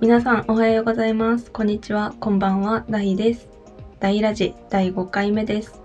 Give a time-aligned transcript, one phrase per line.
[0.00, 1.50] 皆さんおはようございます。
[1.50, 2.14] こんにちは。
[2.20, 2.84] こんばんは。
[2.88, 3.48] ダイです。
[4.00, 5.80] ダイラジ第5回目です。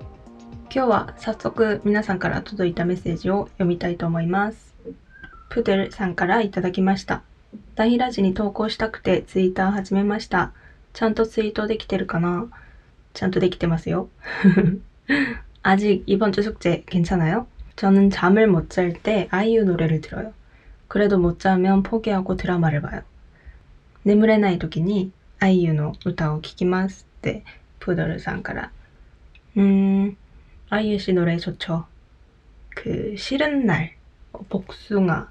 [0.73, 4.73] 今日は早速皆さんから届いたメッセージを読みたいと思います。
[5.49, 7.21] プデルさんからいただきました。
[7.75, 10.51] ダイラジに投稿したくてツイッター始めました。
[10.93, 12.47] ちゃんとツイートできてるかな
[13.13, 14.09] ちゃんとできてますよ.
[15.63, 17.45] 아직 이번 주 숙제 괜찮아요?
[17.75, 20.33] 저는 잠을 못 잘 때 아이유 노래를 들어요.
[20.87, 23.01] 그래도 못 자면 포기하고 드라마를 봐요.
[24.05, 27.43] 眠れない時に 아이유 の歌を聴きますって
[27.79, 28.71] プードルさんから。
[29.57, 30.15] 음,
[30.69, 31.85] 아이유 씨 노래 좋죠.
[32.75, 33.95] 그 싫은 날,
[34.33, 35.27] 어, 복숭아,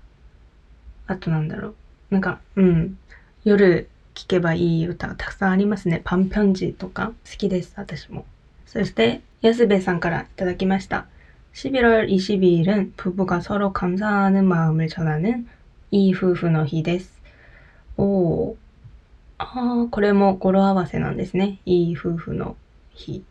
[1.06, 1.74] あとなんだろう。
[2.10, 2.98] なんか、うん、
[3.44, 6.02] 夜聴けばいい歌がたくさんありますね。
[6.04, 8.26] パンピョンジとか好きです、私も。
[8.66, 11.06] そして、安部さんからいただきました。
[11.54, 15.48] 11월 22일은 부부가 서로 감사하는 마음을 전하는
[15.90, 17.20] 이夫婦の日です。
[19.54, 19.54] おー。
[19.54, 21.60] ああ、これも語呂合わせなんですね。
[21.64, 22.56] 이夫婦の
[22.94, 23.22] 日.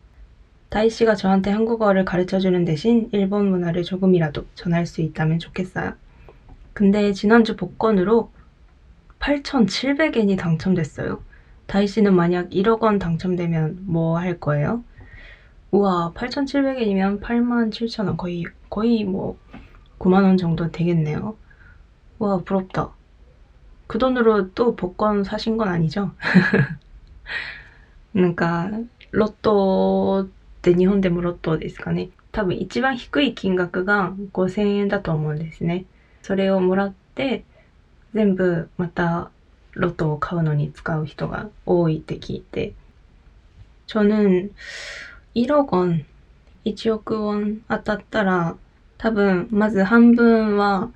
[0.70, 5.94] 다이 씨가 저한테 한국어를 가르쳐주는 대신 일본 문화를 조금이라도 전할 수 있다면 좋겠어요.
[6.72, 8.30] 근데 지난주 복권으로
[9.18, 11.22] 8,700엔이 당첨됐어요.
[11.66, 14.84] 다이 씨는 만약 1억 원 당첨되면 뭐 할 거예요?
[15.72, 19.38] 우와, 8,700엔이면 87,000원 거의 거의 뭐
[19.98, 21.36] 9만 원 정도 되겠네요.
[22.18, 22.90] 와, 부럽다.
[23.86, 26.12] 그 돈으로 또 복권 사신 건 아니죠?
[28.14, 28.70] なんか、
[29.10, 30.28] ロットっ
[30.62, 32.10] て日本でもロットですかね。
[32.32, 35.84] 多分一番低い金額が5000円だと思うんですね。
[36.22, 37.44] それをもらって、
[38.14, 39.30] 全部また
[39.72, 42.74] ロトを買うのに使う人が多いって聞いて。
[43.88, 44.50] 저는
[45.34, 46.04] 1억 원,
[46.64, 48.56] 1億ウォン当たったら、
[48.98, 50.90] 多分まず半分は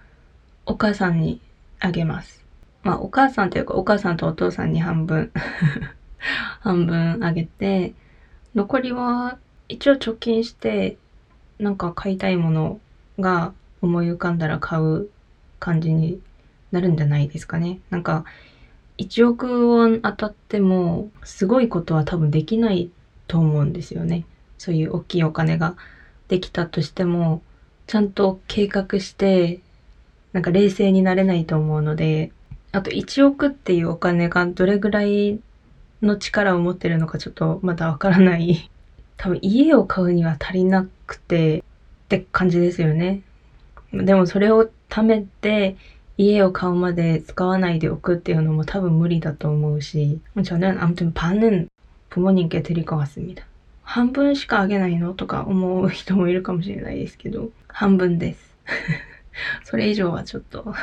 [0.66, 1.40] お母さんに
[1.80, 2.44] あげます。
[2.83, 5.31] まあお母さんというかお母さんとお父さんに半分
[6.61, 7.93] 半分あげて、
[8.55, 9.37] 残りは
[9.67, 10.97] 一応貯金して、
[11.59, 12.79] なんか買いたいもの
[13.19, 15.09] が思い浮かんだら買う
[15.59, 16.19] 感じに
[16.71, 17.79] なるんじゃないですかね。
[17.89, 18.25] なんか、
[18.97, 22.89] 1億ウォン当たっても、すごいことは多分できない
[23.27, 24.25] と思うんですよね。
[24.57, 25.75] そういう大きいお金が
[26.27, 27.41] できたとしても、
[27.87, 29.61] ちゃんと計画して、
[30.33, 32.31] なんか冷静になれないと思うので、
[32.72, 35.38] あと1億っていうお金がどれぐらい
[36.02, 38.70] の力を持ってるのかちょっとまだわからない。
[39.16, 41.62] 多分家を買うには足りなくてっ
[42.08, 43.22] て感じですよね。
[43.92, 45.76] でもそれを貯めて
[46.16, 53.44] 家を買うまで使わないでおくっていうのも多分無理だと思うし、저는아무튼반은부모님께드릴것 같습니다。
[53.82, 58.54] 半分しかあげないのとか思う人もいるかもしれないですけど、半分です。
[59.64, 60.74] それ以上はちょっと。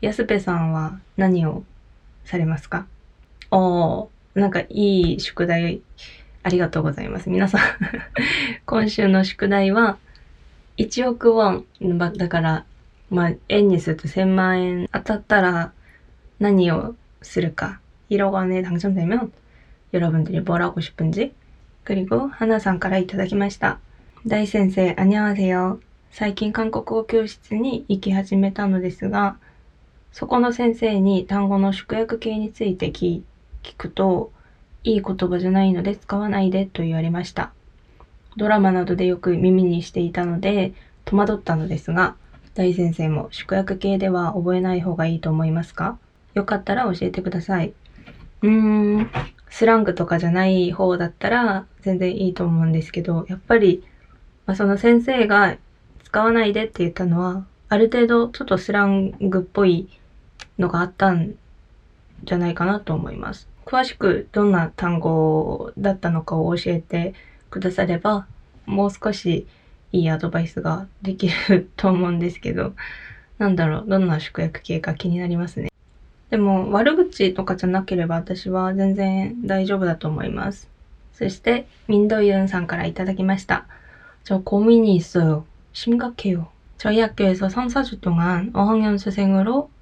[0.00, 1.64] 安部さんは何を
[2.24, 2.86] されますか
[3.50, 5.80] おー、なんかいい宿題
[6.42, 7.28] ありがとうございます。
[7.30, 7.60] 皆さん
[8.66, 9.98] 今週の宿題は
[10.76, 12.64] 1億ウォン、まだから、
[13.10, 15.72] まあ、円にすると1000万円当たったら
[16.38, 17.80] 何をするか。
[18.10, 19.32] 1억 원에 당첨되면
[19.92, 21.32] 여러분들이 뭘 하고 싶은지
[21.82, 23.78] 그리고 하나さんからいただきました。
[24.26, 25.80] 大先生、안녕하세요。
[26.10, 29.36] 最近韓国語教室に行き始めたのですが、
[30.11, 33.23] そこの先生に単語の縮約形について聞
[33.77, 34.31] くと、
[34.83, 37.51] いい言葉じゃないので使わないでと言われました。
[38.35, 40.73] ドラマなどでよく耳にしていたので
[41.05, 42.15] 戸惑ったのですが、
[42.55, 45.97] 大先生も縮約形では覚えない方がいいと思いますか？
[46.33, 47.73] よかったら教えてください。
[48.41, 48.49] うー
[49.01, 49.11] ん、
[49.49, 53.83] スラングとかじゃない方だったら全然いいと思うんですけど、やっぱり、
[54.47, 55.57] まあ、その先生が
[56.03, 59.87] 使わないでって言ったのは、ある程度ちょっとスラングっぽい
[60.60, 61.34] のがあったん
[62.24, 63.48] じゃないかなと思います。
[63.64, 67.14] 詳しくどんな単語だったのかを教えて
[67.50, 68.26] くだされば、
[68.64, 69.46] もう少し
[69.92, 72.74] いいアドバイスができると思うんですけど、
[73.38, 75.70] なんだろう、どんな縮約形か気になりますね。
[76.30, 80.68] でも、悪口とかじゃなければ私は全然大丈夫だと思います。
[81.12, 83.66] そして、ミンドユンさんからいただきました。
[84.24, 85.44] 저 고민이 있어요.
[85.72, 86.48] 심각해요.
[86.78, 89.70] 저희 학교에서 3, 4주 동안 어학연 수생으로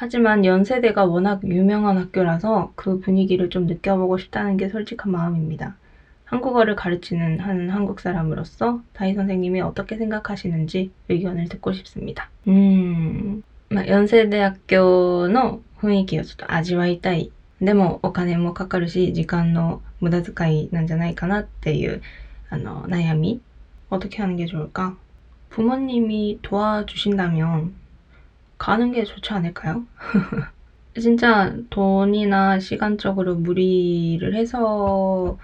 [0.00, 5.76] 하지만 연세대가 워낙 유명한 학교라서 그 분위기를 좀 느껴보고 싶다는 게 솔직한 마음입니다.
[6.24, 12.28] 한국어를 가르치는 한 한국 사람으로서 다희 선생님이 어떻게 생각하시는지 의견을 듣고 싶습니다.
[12.48, 17.30] 음, まあ、4世で학교の雰囲気をちょっと味わいたい。
[17.60, 22.02] でもお金もかかるし、時間の無駄遣いなんじゃないかなっていう、
[22.50, 23.40] あの、悩み。
[23.88, 24.96] 어떻게하는게 좋을까?
[25.50, 27.74] 부모님이 도와주신다면
[28.61, 29.83] 가는 게 좋지 않을까요?
[30.99, 35.37] 진짜 돈이나 시간적으로 무리를 해서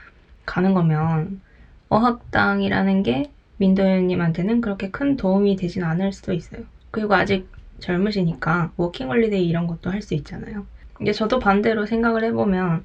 [0.45, 1.41] 가는 거면
[1.89, 3.25] 어학당이라는 게
[3.57, 6.63] 민도현님한테는 그렇게 큰 도움이 되진 않을 수도 있어요.
[6.91, 7.49] 그리고 아직
[7.79, 10.65] 젊으시니까 워킹홀리데이 이런 것도 할 수 있잖아요.
[11.01, 12.83] 이게 저도 반대로 생각을 해보면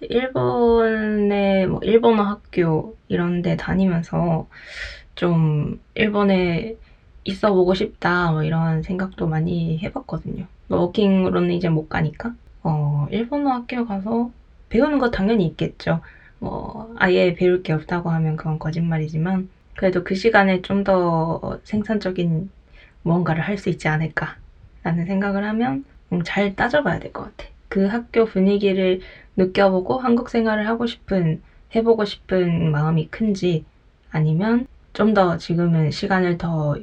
[0.00, 4.46] 일본의 뭐 일본어 학교 이런 데 다니면서
[5.14, 6.76] 좀 일본에
[7.26, 10.46] 있어 보고 싶다 뭐 이런 생각도 많이 해봤거든요.
[10.68, 14.32] 뭐 워킹으로는 이제 못 가니까 어 일본어 학교 가서
[14.68, 16.00] 배우는 거 당연히 있겠죠.
[16.38, 22.50] 뭐 아예 배울 게 없다고 하면 그건 거짓말이지만 그래도 그 시간에 좀 더 생산적인
[23.02, 27.50] 무언가를 할 수 있지 않을까라는 생각을 하면 음, 잘 따져봐야 될 것 같아.
[27.68, 29.00] 그 학교 분위기를
[29.36, 31.42] 느껴보고 한국 생활을 하고 싶은
[31.74, 33.64] 해보고 싶은 마음이 큰지
[34.10, 36.76] 아니면 좀 더 지금은 시간을 더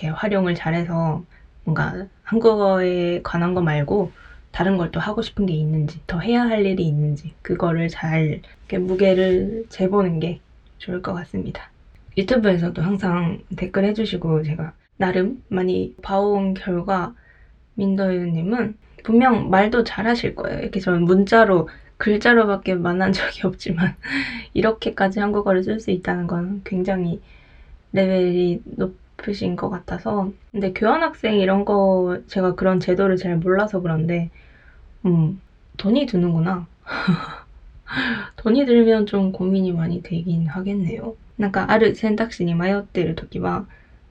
[0.00, 1.24] 이렇게 활용을 잘해서
[1.64, 4.12] 뭔가 한국어에 관한 거 말고
[4.50, 8.40] 다른 걸 또 하고 싶은 게 있는지, 더 해야 할 일이 있는지, 그거를 잘
[8.72, 10.40] 무게를 재보는 게
[10.78, 11.70] 좋을 것 같습니다.
[12.16, 17.14] 유튜브에서도 항상 댓글 해주시고 제가 나름 많이 봐온 결과
[17.74, 20.58] 민더유님은 분명 말도 잘하실 거예요.
[20.60, 21.68] 이렇게 저는 문자로
[21.98, 23.94] 글자로밖에 만난 적이 없지만
[24.54, 27.20] 이렇게까지 한국어를 쓸 수 있다는 건 굉장히
[27.92, 28.96] 레벨이 높
[29.27, 34.29] 으신 것 같아서 근데 교환학생 이런 거 제가 그런 제도를 잘 몰라서 그런데
[35.05, 35.41] 음
[35.77, 36.67] 돈이 드는구나
[38.37, 43.65] 돈이 들면 좀 고민이 많이 되긴 하겠네요 なんかある選択肢に迷っている時は、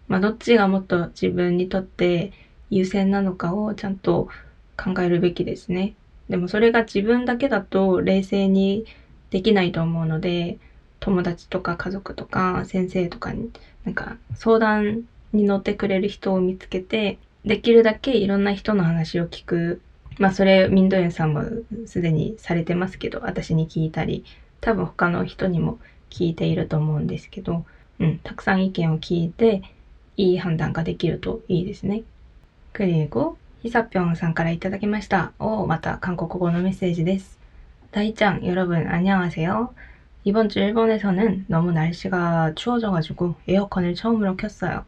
[0.08, 2.32] まあ、どっちがもっと自分にとって
[2.70, 4.28] 優先なのかをちゃんと
[4.76, 5.94] 考えるべきですね。
[6.28, 8.84] でもそれが自分だけだと冷静に
[9.30, 10.58] できないと思うので、
[11.00, 13.50] 友達とか家族とか先生とかに
[13.84, 15.02] なんか相談
[15.32, 19.80] に乗ってくれる人を見つけて、できるだけいろんな人の話を聞く。
[20.18, 21.42] まあそれ、ミンドエンさんも
[21.86, 24.24] すでにされてますけど、私に聞いたり、
[24.60, 27.66] 多分他の人にも聞いていると思うんですけど、
[27.98, 29.62] うん、たくさん意見を聞いて、
[30.16, 32.04] いい判断ができるといいですね。
[32.72, 35.32] 그리고ヒサピョンさんからいただきました。
[35.38, 37.38] おまた韓国語のメッセージです。
[37.90, 39.70] 大ちゃん、여러분안녕하세요
[40.24, 44.84] 이번 주 일본에서는 너무 날씨가 추워져가지고 에어컨을 처음으로 켰어요.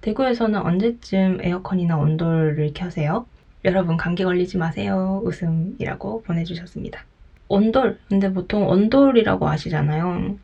[0.00, 3.26] 대구에서는 언제쯤 에어컨이나 온돌을 켜세요?
[3.64, 5.20] 여러분 감기 걸리지 마세요.
[5.24, 7.04] 웃음이라고 보내주셨습니다.
[7.48, 7.98] 온돌.
[8.08, 10.36] 근데 보통 온돌이라고 아시잖아요.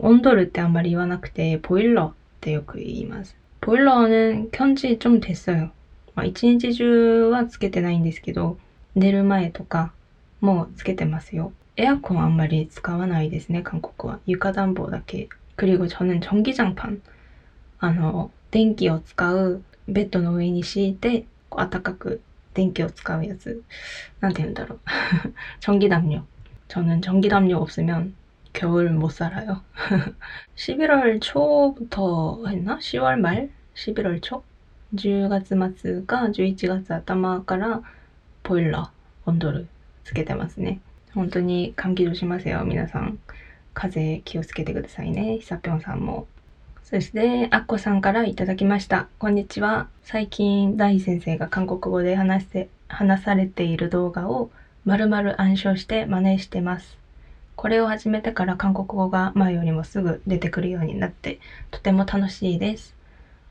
[0.00, 3.36] 温度るってあんまり言わなくて、ボイラーってよく言います。
[3.60, 5.70] ボイラー는켠지 좀 됐어요.
[6.14, 8.58] まあ、一日中はつけてないんですけど、
[8.94, 9.92] 寝る前とか
[10.40, 11.52] もつけてますよ。
[11.76, 14.20] 에어컨 あんまり使わないですね、韓国は。
[14.26, 15.28] 床暖房だけ。
[15.56, 17.00] 그리고 저는 전기장판.
[17.78, 22.20] あの、電気を使う、ベッドの上に敷いて、暖かく
[22.54, 23.62] 電気を使うやつ。
[24.20, 24.80] なんて言うんだろう。
[26.68, 28.14] 저는 전기담요 없으면
[28.54, 29.62] 겨울 못 살아요.
[30.56, 32.78] 11월 초부터 했나?
[32.78, 33.50] 10월 말?
[33.74, 34.42] 11월 초?
[34.94, 37.82] 10月末か 11月 頭から
[38.42, 38.90] 보일러
[39.26, 39.66] 온도를
[40.04, 40.80] つけてますね。
[41.17, 43.17] 本当に感激しますよ、皆さん。
[43.73, 46.27] 風邪気をつけてくださいね、ひさぴょんさんも。
[46.83, 49.07] そして、あっこさんからいただきました。
[49.17, 49.87] こんにちは。
[50.03, 54.51] 最近、大先生が韓国語で話して、話されている動画を
[54.85, 56.99] まるまる暗唱して真似してます。
[57.55, 61.39] これを始めてから韓国語が前よりもすぐ出てくるようになって、
[61.71, 62.93] とても楽しいです。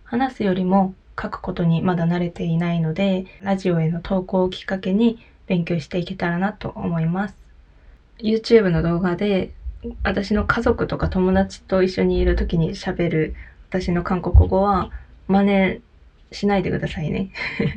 [0.04, 5.18] 話すよりも書くことにまだ慣れていないので、ラジオへの投稿をきっかけに
[5.48, 7.45] 勉強していけたらなと思います。
[8.19, 9.51] YouTube の動画で
[10.03, 13.35] 私の家族とか友達と一緒にいる時に喋る
[13.69, 14.91] 私の韓国語は
[15.27, 15.81] 真似
[16.31, 17.29] しないでくださいね。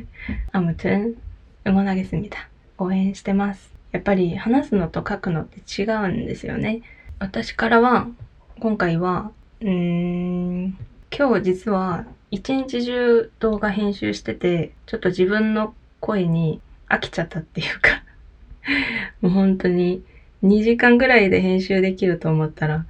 [0.53, 2.49] 아무튼응원하겠습니다。
[2.77, 3.73] 応援してます。
[3.91, 6.81] やっぱり話すのと書くのって違うんですよね。
[7.19, 8.07] 私からは、
[8.59, 9.69] 今回は、うー
[10.67, 10.77] ん、
[11.17, 18.03] 今日実は一日中動画編集してて、ちょっと自分の声に飽きちゃったっていうか
[19.21, 20.03] もう本当に
[20.42, 22.86] 2時間ぐらいで編集できると思ったら、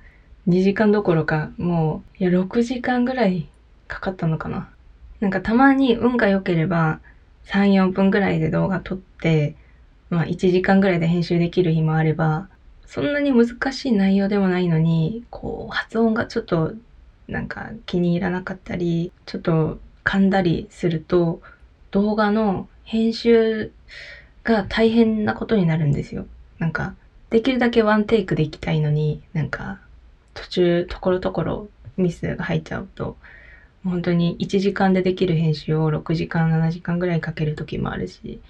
[0.46, 3.48] 2時間どころか、もう、いや、6時間ぐらい
[3.88, 4.70] かかったのかな。
[5.20, 7.00] なんかたまに運が良ければ、
[7.46, 9.56] 3、4分ぐらいで動画撮って、
[10.10, 12.48] まあ1時間ぐらいで編集できる日もあれば、
[12.86, 16.72] そんなに難しい内容でもないのに、こう、発音がちょっと
[17.28, 21.40] なんか気に入らなかったり、ちょっと噛んだりすると、
[21.90, 23.72] 動画の編集
[24.44, 26.26] が大変なことになるんですよ。
[26.58, 26.94] なんか、
[27.30, 29.78] できるだけワンテイクでいきたいのに、なんか、
[30.34, 33.16] 途中、ところどころミスが入っちゃうと、
[33.84, 38.40] 本当に1時間でできる編集を6時間、7時間ぐらいかける時もあるし、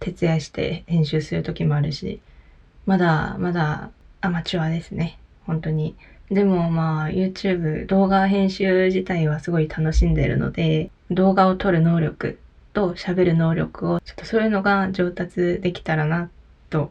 [0.00, 2.20] 徹夜して編集する時もあるし、
[2.84, 3.90] まだまだ
[4.20, 5.18] アマチュアですね。
[5.44, 5.96] 本当に。
[6.30, 12.38] でもまあ YouTube 動画編集自体はすごい楽しんでるので動画を撮る能力
[12.72, 16.28] と喋る能力をちょっとそういうのが上達できたらな
[16.68, 16.90] と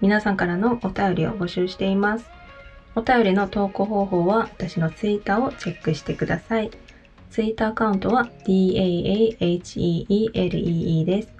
[0.00, 2.28] 皆さんからのお便りを募集しています。
[2.94, 6.70] お便りの投稿方法は私のツイッターをチェックしてください。
[7.30, 11.34] ツイッターアカウントは DAAHEELEE です。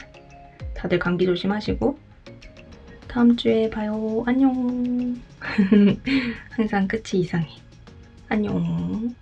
[0.75, 1.99] 다들 감기 조심하시고
[3.08, 4.24] 다음 주에 봐요.
[4.26, 5.20] 안녕.
[6.52, 7.48] 항상 끝이 이상해.
[8.30, 9.16] 안녕.